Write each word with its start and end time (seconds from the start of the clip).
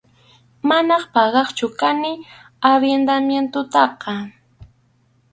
Manam 0.69 1.03
pagaqchu 1.13 1.67
kani 1.79 2.13
arrendamientotaqa. 2.69 4.13